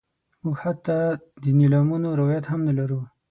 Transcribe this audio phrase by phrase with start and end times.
[0.43, 0.97] موږ حتی
[1.43, 2.99] د نیلامونو روایت هم نه لرو.